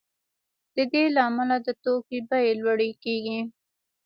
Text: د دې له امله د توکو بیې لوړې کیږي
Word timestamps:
د 0.75 0.77
دې 0.91 1.03
له 1.15 1.21
امله 1.29 1.55
د 1.65 1.67
توکو 1.83 2.17
بیې 2.29 2.51
لوړې 2.61 2.91
کیږي 3.03 3.39